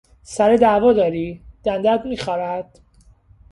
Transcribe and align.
سر 0.23 0.55
دعوا 0.55 0.93
داری؟ 0.93 1.41
دندهات 1.63 2.05
میخارد؟ 2.05 2.79